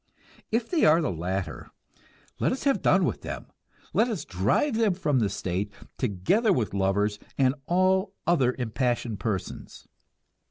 If 0.51 0.67
they 0.67 0.83
are 0.83 0.99
the 0.99 1.11
latter, 1.11 1.69
let 2.39 2.51
us 2.51 2.63
have 2.63 2.81
done 2.81 3.05
with 3.05 3.21
them, 3.21 3.45
let 3.93 4.07
us 4.07 4.25
drive 4.25 4.73
them 4.73 4.95
from 4.95 5.19
the 5.19 5.29
state, 5.29 5.71
together 5.99 6.51
with 6.51 6.73
lovers 6.73 7.19
and 7.37 7.53
all 7.67 8.15
other 8.25 8.55
impassioned 8.57 9.19
persons. 9.19 9.87